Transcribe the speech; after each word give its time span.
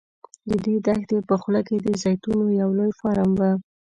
د 0.49 0.51
دې 0.65 0.75
دښتې 0.85 1.17
په 1.29 1.35
خوله 1.41 1.61
کې 1.67 1.75
د 1.85 1.87
زیتونو 2.01 2.45
یو 2.61 2.69
لوی 2.77 2.91
فارم 2.99 3.29
و. 3.39 3.41